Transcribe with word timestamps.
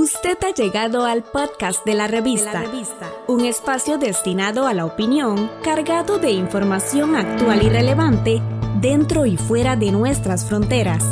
Usted 0.00 0.38
ha 0.44 0.54
llegado 0.54 1.04
al 1.04 1.24
podcast 1.24 1.84
de 1.84 1.94
la, 1.94 2.06
revista, 2.06 2.62
un 3.26 3.44
espacio 3.44 3.98
destinado 3.98 4.68
a 4.68 4.72
la 4.72 4.86
opinión, 4.86 5.50
cargado 5.64 6.20
de 6.20 6.30
información 6.30 7.16
actual 7.16 7.64
y 7.64 7.68
relevante 7.68 8.40
dentro 8.80 9.26
y 9.26 9.36
fuera 9.36 9.74
de 9.74 9.90
nuestras 9.90 10.44
fronteras. 10.44 11.02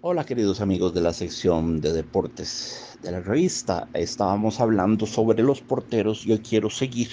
Hola 0.00 0.24
queridos 0.24 0.62
amigos 0.62 0.94
de 0.94 1.02
la 1.02 1.12
sección 1.12 1.82
de 1.82 1.92
deportes 1.92 2.96
de 3.02 3.10
la 3.10 3.20
revista. 3.20 3.88
Estábamos 3.92 4.58
hablando 4.58 5.04
sobre 5.04 5.42
los 5.42 5.60
porteros 5.60 6.24
y 6.24 6.32
hoy 6.32 6.38
quiero 6.38 6.70
seguir 6.70 7.10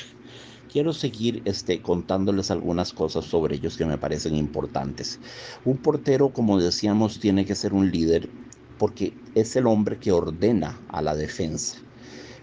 quiero 0.72 0.94
seguir 0.94 1.42
este, 1.46 1.82
contándoles 1.82 2.52
algunas 2.52 2.94
cosas 2.94 3.26
sobre 3.26 3.56
ellos 3.56 3.76
que 3.76 3.86
me 3.86 3.98
parecen 3.98 4.36
importantes. 4.36 5.20
Un 5.66 5.78
portero, 5.78 6.30
como 6.30 6.60
decíamos, 6.60 7.20
tiene 7.20 7.46
que 7.46 7.56
ser 7.56 7.74
un 7.74 7.92
líder 7.92 8.30
porque 8.78 9.14
es 9.36 9.56
el 9.56 9.68
hombre 9.68 9.98
que 9.98 10.12
ordena 10.12 10.80
a 10.88 11.02
la 11.02 11.16
defensa. 11.16 11.78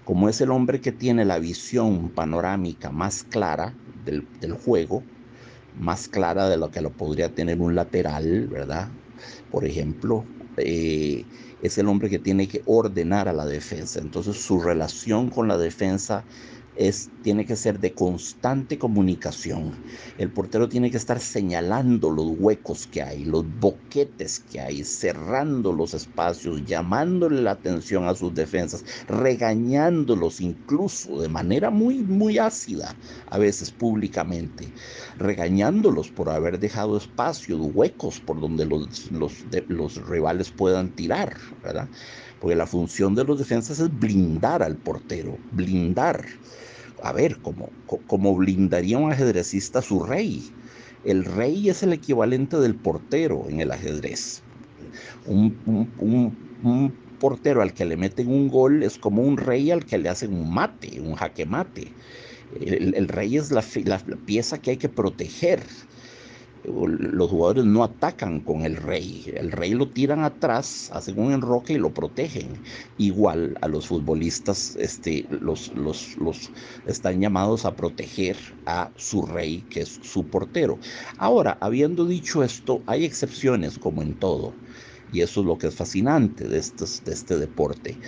Como 0.04 0.28
es 0.28 0.40
el 0.40 0.50
hombre 0.50 0.80
que 0.80 0.92
tiene 0.92 1.24
la 1.24 1.38
visión 1.38 2.10
panorámica 2.10 2.90
más 2.90 3.24
clara 3.24 3.74
del, 4.04 4.52
juego, 4.52 5.02
más 5.80 6.06
clara 6.06 6.48
de 6.48 6.56
lo 6.56 6.70
que 6.70 6.80
lo 6.80 6.90
podría 6.90 7.34
tener 7.34 7.60
un 7.60 7.74
lateral, 7.74 8.46
¿verdad? 8.48 8.88
Por 9.50 9.64
ejemplo, 9.64 10.24
eh, 10.58 11.24
es 11.62 11.78
el 11.78 11.88
hombre 11.88 12.08
que 12.08 12.18
tiene 12.18 12.46
que 12.46 12.62
ordenar 12.66 13.28
a 13.28 13.32
la 13.32 13.46
defensa. 13.46 13.98
Entonces 13.98 14.36
su 14.36 14.60
relación 14.60 15.28
con 15.28 15.48
la 15.48 15.58
defensa 15.58 16.22
es, 16.76 17.10
tiene 17.22 17.44
que 17.44 17.56
ser 17.56 17.80
de 17.80 17.92
constante 17.92 18.78
comunicación. 18.78 19.72
El 20.18 20.30
portero 20.30 20.68
tiene 20.68 20.90
que 20.90 20.96
estar 20.96 21.20
señalando 21.20 22.10
los 22.10 22.26
huecos 22.38 22.86
que 22.86 23.02
hay, 23.02 23.24
los 23.24 23.44
boquetes 23.58 24.40
que 24.40 24.60
hay, 24.60 24.84
cerrando 24.84 25.72
los 25.72 25.94
espacios, 25.94 26.64
llamándole 26.64 27.42
la 27.42 27.52
atención 27.52 28.06
a 28.06 28.14
sus 28.14 28.34
defensas, 28.34 28.84
regañándolos 29.08 30.40
incluso 30.40 31.20
de 31.20 31.28
manera 31.28 31.70
muy, 31.70 32.02
muy 32.02 32.38
ácida, 32.38 32.94
a 33.26 33.38
veces 33.38 33.70
públicamente, 33.70 34.72
regañándolos 35.16 36.10
por 36.10 36.30
haber 36.30 36.58
dejado 36.58 36.96
espacios, 36.96 37.60
huecos 37.74 38.20
por 38.20 38.40
donde 38.40 38.66
los, 38.66 39.10
los, 39.10 39.44
los 39.68 40.06
rivales 40.08 40.50
puedan 40.50 40.90
tirar, 40.90 41.36
¿verdad? 41.62 41.88
Porque 42.40 42.56
la 42.56 42.66
función 42.66 43.14
de 43.14 43.24
los 43.24 43.38
defensas 43.38 43.80
es 43.80 43.98
blindar 43.98 44.62
al 44.62 44.76
portero, 44.76 45.38
blindar 45.52 46.24
a 47.02 47.12
ver, 47.12 47.38
como, 47.38 47.70
como 48.06 48.34
blindaría 48.34 48.98
un 48.98 49.12
ajedrecista 49.12 49.80
a 49.80 49.82
su 49.82 50.02
rey. 50.02 50.50
El 51.04 51.24
rey 51.24 51.68
es 51.68 51.82
el 51.82 51.92
equivalente 51.92 52.56
del 52.58 52.74
portero 52.74 53.46
en 53.48 53.60
el 53.60 53.70
ajedrez. 53.70 54.42
Un, 55.26 55.56
portero 57.20 57.62
al 57.62 57.72
que 57.72 57.84
le 57.84 57.96
meten 57.96 58.28
un 58.28 58.48
gol 58.48 58.82
es 58.82 58.98
como 58.98 59.22
un 59.22 59.36
rey 59.36 59.70
al 59.70 59.84
que 59.84 59.98
le 59.98 60.08
hacen 60.08 60.34
un 60.34 60.52
mate, 60.52 61.00
un 61.00 61.14
jaque 61.14 61.46
mate. 61.46 61.92
El, 62.60 63.08
rey 63.08 63.36
es 63.36 63.50
la, 63.50 63.62
pieza 64.24 64.58
que 64.58 64.72
hay 64.72 64.76
que 64.76 64.88
proteger 64.88 65.60
los 66.66 67.30
jugadores 67.30 67.64
no 67.64 67.84
atacan 67.84 68.40
con 68.40 68.62
el 68.62 68.76
rey, 68.76 69.32
el 69.36 69.52
rey 69.52 69.74
lo 69.74 69.90
tiran 69.90 70.24
atrás, 70.24 70.90
hacen 70.92 71.18
un 71.18 71.32
enroque 71.32 71.74
y 71.74 71.78
lo 71.78 71.94
protegen. 71.94 72.62
Igual 72.98 73.56
a 73.60 73.68
los 73.68 73.86
futbolistas 73.86 74.76
este, 74.76 75.26
los, 75.30 75.72
los, 75.74 76.16
los 76.18 76.50
están 76.84 77.20
llamados 77.20 77.64
a 77.64 77.76
proteger 77.76 78.36
a 78.66 78.92
su 78.96 79.22
rey, 79.22 79.62
que 79.70 79.80
es 79.80 80.00
su 80.02 80.28
portero. 80.28 80.78
Ahora, 81.18 81.56
habiendo 81.60 82.06
dicho 82.06 82.42
esto, 82.42 82.82
hay 82.86 83.04
excepciones 83.04 83.78
como 83.78 84.02
en 84.02 84.18
todo. 84.18 84.58
Y 85.12 85.20
eso 85.20 85.40
es 85.40 85.46
lo 85.46 85.56
que 85.56 85.68
es 85.68 85.74
fascinante 85.74 86.44
de, 86.44 86.60
de 86.60 87.12
este 87.12 87.38
deporte. 87.38 87.98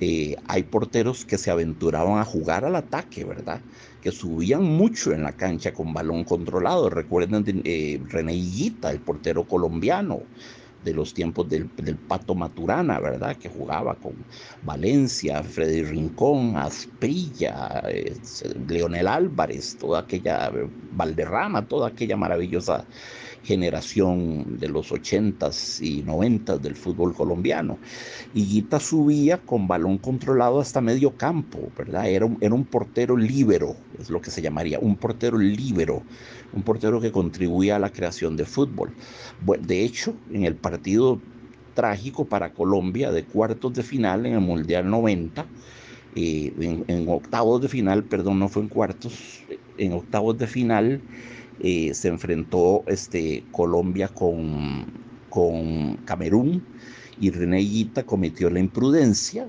Eh, 0.00 0.36
hay 0.46 0.62
porteros 0.64 1.24
que 1.24 1.38
se 1.38 1.50
aventuraban 1.50 2.18
a 2.18 2.24
jugar 2.24 2.64
al 2.64 2.76
ataque, 2.76 3.24
¿verdad? 3.24 3.60
Que 4.02 4.12
subían 4.12 4.64
mucho 4.64 5.12
en 5.12 5.22
la 5.22 5.32
cancha 5.32 5.72
con 5.72 5.92
balón 5.92 6.24
controlado. 6.24 6.90
Recuerden 6.90 7.44
eh, 7.64 8.00
René 8.08 8.34
Higuita, 8.34 8.90
el 8.90 9.00
portero 9.00 9.44
colombiano 9.44 10.22
de 10.84 10.94
los 10.94 11.12
tiempos 11.12 11.48
del, 11.48 11.68
Pato 12.06 12.34
Maturana, 12.34 13.00
¿verdad? 13.00 13.36
Que 13.36 13.48
jugaba 13.48 13.94
con 13.96 14.14
Valencia, 14.62 15.42
Freddy 15.42 15.82
Rincón, 15.82 16.56
Asprilla, 16.56 17.82
eh, 17.88 18.16
Leonel 18.68 19.08
Álvarez, 19.08 19.76
toda 19.78 20.00
aquella 20.00 20.50
Valderrama, 20.92 21.66
toda 21.66 21.88
aquella 21.88 22.16
maravillosa 22.16 22.86
generación 23.44 24.58
de 24.58 24.68
los 24.68 24.92
80s 24.92 25.82
y 25.82 26.02
90 26.02 26.58
del 26.58 26.76
fútbol 26.76 27.14
colombiano. 27.14 27.78
Y 28.34 28.44
Guita 28.44 28.80
subía 28.80 29.38
con 29.38 29.66
balón 29.66 29.98
controlado 29.98 30.60
hasta 30.60 30.80
medio 30.80 31.16
campo, 31.16 31.70
¿verdad? 31.76 32.08
Era 32.08 32.26
un, 32.26 32.38
era 32.40 32.54
un 32.54 32.64
portero 32.64 33.16
líbero, 33.16 33.76
es 33.98 34.10
lo 34.10 34.20
que 34.20 34.30
se 34.30 34.42
llamaría, 34.42 34.78
un 34.78 34.96
portero 34.96 35.38
líbero, 35.38 36.02
un 36.52 36.62
portero 36.62 37.00
que 37.00 37.12
contribuía 37.12 37.76
a 37.76 37.78
la 37.78 37.90
creación 37.90 38.36
de 38.36 38.44
fútbol. 38.44 38.90
de 39.60 39.84
hecho, 39.84 40.14
en 40.32 40.44
el 40.44 40.56
partido 40.56 41.20
trágico 41.74 42.24
para 42.24 42.52
Colombia 42.52 43.12
de 43.12 43.24
cuartos 43.24 43.72
de 43.72 43.84
final 43.84 44.26
en 44.26 44.34
el 44.34 44.40
Mundial 44.40 44.90
90, 44.90 45.46
eh, 46.16 46.52
en, 46.88 47.08
octavos 47.08 47.62
de 47.62 47.68
final, 47.68 48.02
perdón, 48.02 48.40
no 48.40 48.48
fue 48.48 48.62
en 48.62 48.68
cuartos, 48.68 49.44
en 49.76 49.92
octavos 49.92 50.36
de 50.38 50.48
final 50.48 51.00
eh, 51.60 51.92
se 51.94 52.08
enfrentó 52.08 52.84
este, 52.86 53.44
Colombia 53.50 54.08
con, 54.08 54.86
con 55.28 55.96
Camerún 56.04 56.62
y 57.20 57.30
René 57.30 57.58
Guita 57.58 58.04
cometió 58.04 58.48
la 58.50 58.60
imprudencia, 58.60 59.46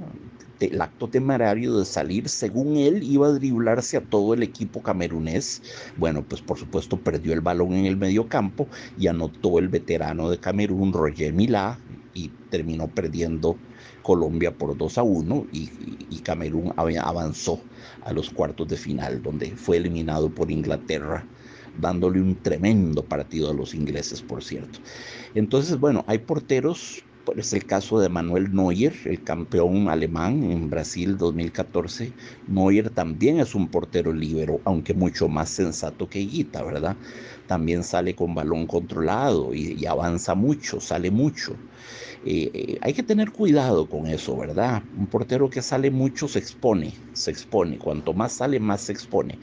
el 0.60 0.82
acto 0.82 1.08
temerario 1.08 1.78
de 1.78 1.86
salir, 1.86 2.28
según 2.28 2.78
él, 2.78 3.04
iba 3.04 3.28
a 3.28 3.32
driblarse 3.32 3.98
a 3.98 4.02
todo 4.02 4.34
el 4.34 4.44
equipo 4.44 4.82
camerunés. 4.82 5.62
Bueno, 5.96 6.24
pues 6.28 6.42
por 6.42 6.58
supuesto 6.58 7.00
perdió 7.00 7.34
el 7.34 7.42
balón 7.42 7.74
en 7.74 7.86
el 7.86 7.96
medio 7.96 8.28
campo 8.28 8.68
y 8.98 9.08
anotó 9.08 9.60
el 9.60 9.70
veterano 9.70 10.30
de 10.30 10.40
Camerún, 10.40 10.92
Roger 10.92 11.34
Milá, 11.34 11.80
y 12.14 12.30
terminó 12.50 12.88
perdiendo 12.88 13.56
Colombia 14.02 14.58
por 14.58 14.76
2 14.76 14.98
a 14.98 15.04
1 15.04 15.48
y, 15.54 15.70
y 16.10 16.20
Camerún 16.20 16.74
avanzó 16.76 17.62
a 18.02 18.12
los 18.12 18.30
cuartos 18.30 18.68
de 18.68 18.78
final, 18.78 19.22
donde 19.22 19.56
fue 19.56 19.78
eliminado 19.78 20.30
por 20.30 20.52
Inglaterra 20.52 21.26
dándole 21.80 22.22
un 22.22 22.42
tremendo 22.42 23.04
partido 23.06 23.50
a 23.50 23.54
los 23.54 23.74
ingleses, 23.74 24.22
por 24.22 24.44
cierto. 24.44 24.80
Entonces, 25.34 25.78
bueno, 25.80 26.04
hay 26.08 26.20
porteros, 26.20 27.04
es 27.38 27.54
el 27.54 27.66
caso 27.66 28.00
de 28.00 28.10
Manuel 28.10 28.54
Neuer, 28.54 28.94
el 29.06 29.24
campeón 29.24 29.90
alemán 29.90 30.44
en 30.44 30.70
Brasil 30.70 31.18
2014. 31.18 32.12
Neuer 32.48 32.90
también 32.90 33.40
es 33.40 33.56
un 33.56 33.70
portero 33.70 34.14
libero, 34.14 34.62
aunque 34.66 34.94
mucho 34.94 35.28
más 35.28 35.50
sensato 35.50 36.10
que 36.10 36.20
Guita, 36.20 36.64
¿verdad? 36.64 36.98
También 37.48 37.84
sale 37.84 38.16
con 38.16 38.34
balón 38.34 38.68
controlado 38.68 39.54
y, 39.54 39.86
avanza 39.86 40.36
mucho, 40.36 40.80
sale 40.80 41.12
mucho. 41.12 41.56
Eh, 42.24 42.52
eh, 42.54 42.78
hay 42.82 42.94
que 42.94 43.04
tener 43.04 43.32
cuidado 43.32 43.88
con 43.90 44.08
eso, 44.08 44.36
¿verdad? 44.38 44.84
Un 44.98 45.08
portero 45.08 45.50
que 45.50 45.62
sale 45.62 45.92
mucho 45.92 46.28
se 46.28 46.40
expone, 46.40 46.94
se 47.14 47.32
expone. 47.32 47.78
Cuanto 47.78 48.14
más 48.14 48.34
sale, 48.34 48.60
más 48.60 48.82
se 48.82 48.92
expone. 48.92 49.40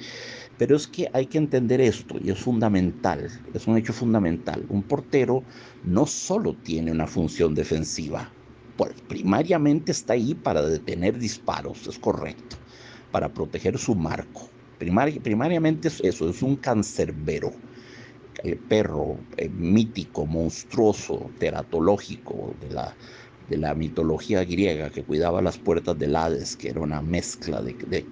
Pero 0.59 0.77
es 0.77 0.87
que 0.87 1.09
hay 1.13 1.27
que 1.27 1.39
entender 1.39 1.81
esto 1.81 2.17
y 2.23 2.31
es 2.31 2.39
fundamental, 2.39 3.31
es 3.53 3.67
un 3.67 3.77
hecho 3.77 3.93
fundamental. 3.93 4.65
Un 4.69 4.83
portero 4.83 5.43
no 5.85 6.07
solo 6.07 6.55
tiene 6.55 6.91
una 6.91 7.07
función 7.07 7.55
defensiva, 7.55 8.33
pues 8.77 8.95
primariamente 9.09 9.93
está 9.93 10.15
ahí 10.15 10.35
para 10.35 10.63
detener 10.63 11.19
disparos, 11.19 11.87
es 11.87 11.99
correcto, 11.99 12.57
para 13.11 13.33
proteger 13.33 13.79
su 13.79 13.95
marco. 13.95 14.49
primariamente 14.79 15.89
es 15.89 16.01
eso, 16.01 16.29
es 16.29 16.43
un 16.43 16.57
cancerbero. 16.57 17.53
El 18.45 18.59
perro 18.59 19.17
eh, 19.39 19.49
mítico, 19.49 20.27
monstruoso, 20.27 21.31
teratológico 21.39 22.55
de 22.61 22.71
la, 22.71 22.95
de 23.49 23.57
la 23.57 23.75
mitología 23.75 24.45
griega 24.45 24.91
que 24.91 25.05
cuidaba 25.05 25.41
las 25.41 25.59
puertas 25.59 25.99
del 25.99 26.17
Hades, 26.17 26.57
que 26.57 26.71
era 26.71 26.81
una 26.81 27.01
mezcla 27.01 27.63
de, 27.63 28.05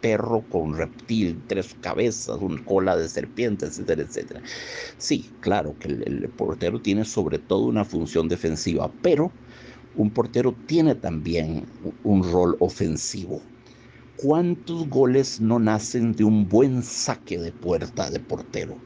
perro 0.00 0.44
con 0.48 0.76
reptil, 0.76 1.42
tres 1.46 1.74
cabezas, 1.80 2.38
una 2.40 2.64
cola 2.64 2.96
de 2.96 3.08
serpiente, 3.08 3.66
etcétera, 3.66 4.02
etcétera. 4.02 4.42
Sí, 4.98 5.30
claro 5.40 5.76
que 5.78 5.88
el, 5.88 6.28
portero 6.36 6.80
tiene 6.80 7.04
sobre 7.04 7.38
todo 7.38 7.66
una 7.66 7.84
función 7.84 8.28
defensiva, 8.28 8.90
pero 9.02 9.32
un 9.96 10.10
portero 10.10 10.54
tiene 10.66 10.94
también 10.94 11.66
un 12.04 12.22
rol 12.22 12.56
ofensivo. 12.60 13.42
¿Cuántos 14.16 14.88
goles 14.88 15.40
no 15.40 15.58
nacen 15.58 16.12
de 16.12 16.24
un 16.24 16.48
buen 16.48 16.82
saque 16.82 17.38
de 17.38 17.52
puerta 17.52 18.10
de 18.10 18.20
portero? 18.20 18.76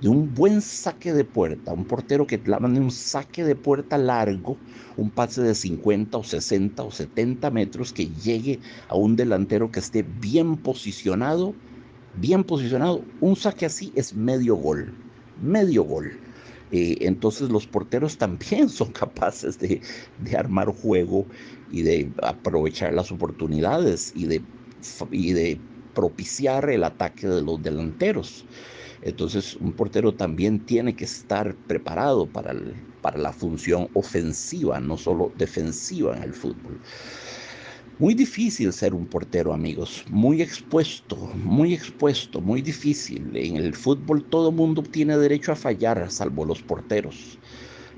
De 0.00 0.08
un 0.08 0.32
buen 0.32 0.60
saque 0.60 1.12
de 1.12 1.24
puerta, 1.24 1.72
un 1.72 1.84
portero 1.84 2.26
que 2.26 2.38
de 2.38 2.54
un 2.54 2.90
saque 2.90 3.44
de 3.44 3.56
puerta 3.56 3.98
largo, 3.98 4.56
un 4.96 5.10
pase 5.10 5.42
de 5.42 5.54
50 5.54 6.16
o 6.18 6.22
60 6.22 6.82
o 6.82 6.90
70 6.90 7.50
metros 7.50 7.92
que 7.92 8.06
llegue 8.06 8.60
a 8.88 8.96
un 8.96 9.16
delantero 9.16 9.72
que 9.72 9.80
esté 9.80 10.04
bien 10.04 10.56
posicionado, 10.56 11.54
bien 12.14 12.44
posicionado. 12.44 13.04
Un 13.20 13.34
saque 13.34 13.66
así 13.66 13.92
es 13.96 14.14
medio 14.14 14.54
gol, 14.56 14.92
medio 15.42 15.82
gol. 15.82 16.12
Eh, 16.70 16.98
entonces 17.00 17.48
los 17.48 17.66
porteros 17.66 18.18
también 18.18 18.68
son 18.68 18.92
capaces 18.92 19.58
de, 19.58 19.80
de, 20.22 20.36
armar 20.36 20.68
juego 20.68 21.26
y 21.72 21.82
de 21.82 22.12
aprovechar 22.22 22.92
las 22.92 23.10
oportunidades 23.10 24.12
y 24.14 24.26
de, 24.26 24.42
y 25.10 25.32
de 25.32 25.58
propiciar 25.94 26.70
el 26.70 26.84
ataque 26.84 27.26
de 27.26 27.42
los 27.42 27.60
delanteros. 27.62 28.44
Entonces 29.00 29.54
un 29.56 29.74
portero 29.74 30.16
también 30.16 30.64
tiene 30.64 30.96
que 30.96 31.04
estar 31.04 31.58
preparado 31.66 32.30
para, 32.32 32.54
para 33.00 33.18
la 33.18 33.32
función 33.32 33.90
ofensiva, 33.94 34.80
no 34.80 34.96
solo 34.96 35.32
defensiva 35.36 36.16
en 36.16 36.22
el 36.24 36.34
fútbol. 36.34 36.80
Muy 37.96 38.14
difícil 38.14 38.72
ser 38.72 38.94
un 38.94 39.08
portero, 39.08 39.52
amigos. 39.52 40.04
Muy 40.08 40.40
expuesto, 40.42 41.16
muy 41.34 41.74
expuesto, 41.74 42.40
muy 42.40 42.62
difícil. 42.62 43.36
En 43.36 43.56
el 43.56 43.74
fútbol 43.74 44.28
todo 44.28 44.52
mundo 44.52 44.82
tiene 44.82 45.16
derecho 45.18 45.52
a 45.52 45.56
fallar, 45.56 46.10
salvo 46.10 46.44
los 46.44 46.62
porteros. 46.62 47.40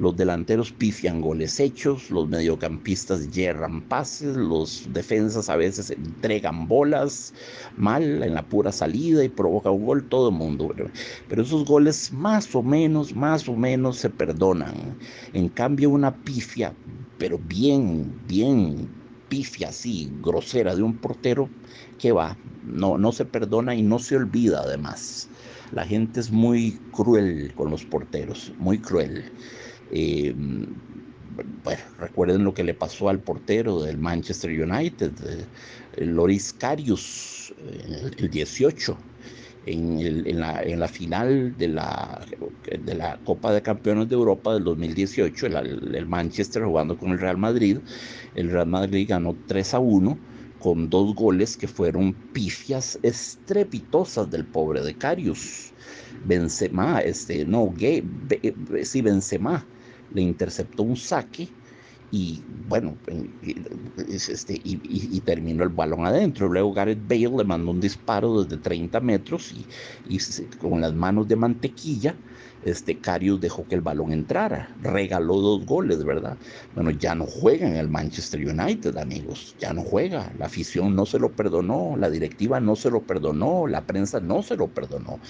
Los 0.00 0.16
delanteros 0.16 0.72
pifian 0.72 1.20
goles 1.20 1.60
hechos, 1.60 2.10
los 2.10 2.26
mediocampistas 2.26 3.30
yerran 3.30 3.82
pases, 3.82 4.34
los 4.34 4.90
defensas 4.94 5.50
a 5.50 5.56
veces 5.56 5.90
entregan 5.90 6.66
bolas 6.66 7.34
mal 7.76 8.22
en 8.22 8.34
la 8.34 8.48
pura 8.48 8.72
salida 8.72 9.22
y 9.22 9.28
provoca 9.28 9.70
un 9.70 9.84
gol 9.84 10.08
todo 10.08 10.30
el 10.30 10.36
mundo. 10.36 10.74
Pero 11.28 11.42
esos 11.42 11.66
goles 11.66 12.12
más 12.12 12.54
o 12.54 12.62
menos, 12.62 13.14
más 13.14 13.46
o 13.46 13.54
menos 13.56 13.98
se 13.98 14.08
perdonan. 14.08 14.96
En 15.34 15.50
cambio 15.50 15.90
una 15.90 16.16
pifia, 16.24 16.74
pero 17.18 17.38
bien, 17.38 18.26
bien 18.26 18.96
pifia 19.28 19.68
así, 19.68 20.10
grosera 20.14 20.74
de 20.74 20.82
un 20.82 20.98
portero, 20.98 21.52
que 21.98 22.12
va, 22.12 22.40
no, 22.62 22.96
no 22.96 23.12
se 23.12 23.26
perdona 23.26 23.74
y 23.74 23.82
no 23.82 23.98
se 23.98 24.16
olvida 24.16 24.60
además. 24.62 25.28
La 25.70 25.84
gente 25.86 26.20
es 26.20 26.30
muy 26.30 26.80
cruel 26.90 27.52
con 27.54 27.70
los 27.70 27.84
porteros, 27.84 28.54
muy 28.56 28.80
cruel. 28.80 29.30
Eh, 29.90 30.34
bueno, 31.64 31.82
recuerden 31.98 32.44
lo 32.44 32.54
que 32.54 32.64
le 32.64 32.74
pasó 32.74 33.08
al 33.08 33.20
portero 33.20 33.82
del 33.82 33.98
Manchester 33.98 34.50
United, 34.50 35.12
eh, 35.96 36.04
Loris 36.04 36.52
Karius, 36.52 37.52
el 38.18 38.30
18, 38.30 38.96
en, 39.66 40.40
la, 40.80 40.88
final 40.88 41.56
de 41.56 41.68
la, 41.68 42.20
de 42.84 42.94
la 42.94 43.18
Copa 43.24 43.52
de 43.52 43.62
Campeones 43.62 44.08
de 44.08 44.14
Europa 44.14 44.54
del 44.54 44.64
2018, 44.64 45.46
el, 45.46 45.94
el, 45.94 46.06
Manchester 46.06 46.64
jugando 46.64 46.96
con 46.96 47.10
el 47.12 47.18
Real 47.18 47.36
Madrid. 47.36 47.78
El 48.34 48.50
Real 48.50 48.66
Madrid 48.66 49.06
ganó 49.08 49.36
3 49.46 49.74
a 49.74 49.78
1 49.78 50.18
con 50.58 50.90
dos 50.90 51.14
goles 51.14 51.56
que 51.56 51.68
fueron 51.68 52.12
pifias 52.12 52.98
estrepitosas 53.02 54.30
del 54.30 54.44
pobre 54.44 54.82
de 54.82 54.94
Carius. 54.94 55.72
Benzema, 56.24 57.00
este, 57.00 57.44
no, 57.46 57.72
sí, 58.82 59.00
Benzema 59.00 59.64
le 60.10 60.22
interceptó 60.22 60.82
un 60.82 60.96
saque 60.96 61.48
y 62.12 62.42
bueno, 62.48 62.96
este, 64.08 64.60
y, 64.64 65.20
terminó 65.20 65.62
el 65.62 65.68
balón 65.68 66.06
adentro. 66.06 66.48
Luego 66.48 66.72
Gareth 66.72 67.06
Bale 67.06 67.30
le 67.38 67.44
mandó 67.44 67.70
un 67.70 67.80
disparo 67.80 68.42
desde 68.42 68.60
30 68.60 69.00
metros 69.00 69.52
y, 69.52 70.18
con 70.58 70.80
las 70.80 70.92
manos 70.92 71.28
de 71.28 71.36
mantequilla, 71.36 72.16
este 72.64 72.98
Carius 72.98 73.40
dejó 73.40 73.66
que 73.66 73.74
el 73.74 73.80
balón 73.80 74.12
entrara, 74.12 74.74
regaló 74.82 75.40
dos 75.40 75.64
goles, 75.64 76.04
¿verdad? 76.04 76.36
Bueno, 76.74 76.90
ya 76.90 77.14
no 77.14 77.26
juega 77.26 77.66
en 77.66 77.76
el 77.76 77.88
Manchester 77.88 78.40
United, 78.46 78.96
amigos, 78.96 79.54
ya 79.58 79.72
no 79.72 79.82
juega. 79.82 80.32
La 80.38 80.46
afición 80.46 80.94
no 80.94 81.06
se 81.06 81.18
lo 81.18 81.32
perdonó, 81.32 81.96
la 81.96 82.10
directiva 82.10 82.60
no 82.60 82.76
se 82.76 82.90
lo 82.90 83.02
perdonó, 83.02 83.66
la 83.66 83.86
prensa 83.86 84.20
no 84.20 84.42
se 84.42 84.56
lo 84.56 84.68
perdonó. 84.68 85.20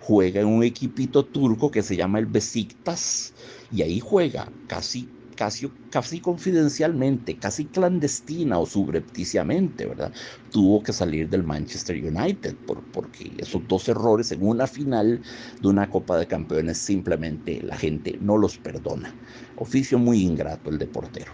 Juega 0.00 0.40
en 0.40 0.48
un 0.48 0.64
equipito 0.64 1.24
turco 1.24 1.70
que 1.70 1.82
se 1.82 1.96
llama 1.96 2.18
el 2.18 2.26
Besiktas 2.26 3.34
y 3.70 3.82
ahí 3.82 4.00
juega 4.00 4.48
casi, 4.66 5.08
casi, 5.40 6.20
confidencialmente, 6.20 7.36
casi 7.36 7.64
clandestina 7.64 8.58
o 8.58 8.66
subrepticiamente, 8.66 9.86
¿verdad? 9.86 10.12
Tuvo 10.50 10.82
que 10.82 10.92
salir 10.92 11.30
del 11.30 11.44
Manchester 11.44 11.96
United 11.96 12.54
por, 12.66 12.82
porque 12.92 13.32
esos 13.38 13.66
dos 13.66 13.88
errores 13.88 14.30
en 14.32 14.46
una 14.46 14.66
final 14.66 15.22
de 15.60 15.68
una 15.68 15.88
Copa 15.88 16.18
de 16.18 16.26
Campeones 16.26 16.76
simplemente 16.76 17.62
la 17.62 17.76
gente 17.76 18.18
no 18.20 18.36
los 18.36 18.58
perdona. 18.58 19.14
Oficio 19.56 19.98
muy 19.98 20.20
ingrato 20.20 20.68
el 20.68 20.78
de 20.78 20.86
portero. 20.86 21.32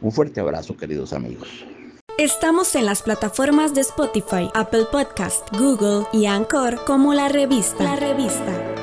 Un 0.00 0.12
fuerte 0.12 0.40
abrazo, 0.40 0.76
queridos 0.76 1.12
amigos. 1.12 1.48
Estamos 2.18 2.74
en 2.76 2.86
las 2.86 3.02
plataformas 3.02 3.74
de 3.74 3.80
Spotify, 3.80 4.48
Apple 4.54 4.86
Podcast, 4.92 5.48
Google 5.56 6.06
y 6.12 6.26
Anchor 6.26 6.84
como 6.84 7.14
la 7.14 7.28
revista. 7.28 7.82
La 7.82 7.96
revista. 7.96 8.79